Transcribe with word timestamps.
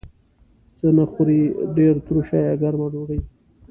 څه 0.77 0.87
نه 0.97 1.05
خورئ؟ 1.11 1.41
ډیره 1.75 1.99
تروشه 2.05 2.37
یا 2.47 2.53
ګرمه 2.61 2.87
ډوډۍ 2.91 3.19